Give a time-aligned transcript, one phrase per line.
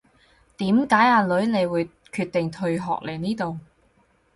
[0.57, 3.59] 點解阿女你會決定退學嚟呢度